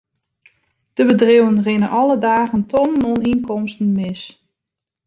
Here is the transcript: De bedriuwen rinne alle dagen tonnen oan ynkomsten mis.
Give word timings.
De 0.93 1.05
bedriuwen 1.05 1.61
rinne 1.63 1.87
alle 1.99 2.17
dagen 2.27 2.65
tonnen 2.71 3.05
oan 3.11 3.25
ynkomsten 3.31 3.89
mis. 3.99 4.21